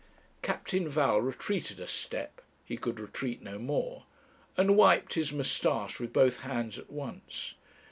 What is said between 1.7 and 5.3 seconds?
a step he could retreat no more and wiped